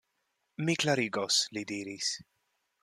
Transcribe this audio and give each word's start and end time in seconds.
Mi 0.69 0.75
klarigos, 0.85 1.39
li 1.59 1.65
diris. 1.73 2.13